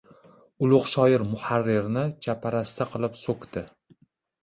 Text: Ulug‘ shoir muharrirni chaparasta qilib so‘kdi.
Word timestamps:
Ulug‘ 0.67 0.87
shoir 0.93 1.27
muharrirni 1.35 2.07
chaparasta 2.29 2.91
qilib 2.97 3.25
so‘kdi. 3.29 3.69